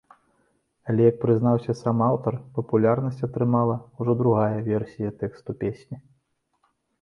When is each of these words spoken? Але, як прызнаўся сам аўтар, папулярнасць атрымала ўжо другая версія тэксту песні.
Але, 0.93 1.01
як 1.09 1.17
прызнаўся 1.23 1.75
сам 1.81 2.01
аўтар, 2.05 2.37
папулярнасць 2.55 3.21
атрымала 3.27 3.75
ўжо 4.01 4.17
другая 4.23 4.57
версія 4.71 5.09
тэксту 5.21 5.51
песні. 5.63 5.97